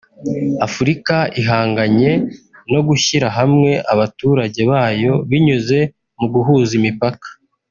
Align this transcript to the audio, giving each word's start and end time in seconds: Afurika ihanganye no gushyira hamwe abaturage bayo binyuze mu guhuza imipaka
Afurika 0.67 1.15
ihanganye 1.41 2.11
no 2.71 2.81
gushyira 2.87 3.27
hamwe 3.37 3.71
abaturage 3.93 4.61
bayo 4.71 5.13
binyuze 5.29 5.79
mu 6.19 6.27
guhuza 6.33 6.71
imipaka 6.79 7.27